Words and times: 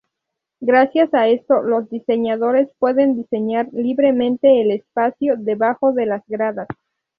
Gracias 0.61 1.13
a 1.13 1.27
esto, 1.27 1.61
los 1.61 1.87
diseñadores 1.91 2.67
pueden 2.79 3.15
diseñar 3.15 3.67
libremente 3.71 4.59
el 4.63 4.71
espacio 4.71 5.35
debajo 5.37 5.93
de 5.93 6.07
las 6.07 6.23
gradas. 6.25 6.65